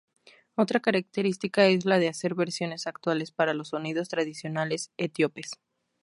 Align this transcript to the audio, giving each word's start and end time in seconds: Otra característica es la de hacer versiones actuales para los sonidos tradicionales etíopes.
Otra 0.55 0.79
característica 0.79 1.67
es 1.67 1.85
la 1.85 1.99
de 1.99 2.07
hacer 2.07 2.33
versiones 2.33 2.87
actuales 2.87 3.31
para 3.31 3.53
los 3.53 3.67
sonidos 3.67 4.09
tradicionales 4.09 4.89
etíopes. 4.97 5.51